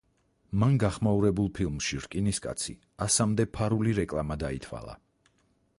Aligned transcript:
მან 0.61 0.77
გახმაურებულ 0.83 1.51
ფილმში 1.59 1.99
„რკინის 2.05 2.41
კაცი“ 2.47 2.75
ასამდე 3.07 3.47
ფარული 3.59 3.95
რეკლამა 4.01 4.41
დაითვალა. 4.45 4.97